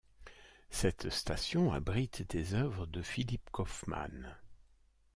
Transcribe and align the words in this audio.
Cette 0.71 1.11
station 1.11 1.71
abrite 1.73 2.27
des 2.31 2.55
œuvres 2.55 2.87
de 2.87 3.03
Philippe 3.03 3.51
Kauffmann. 3.51 4.35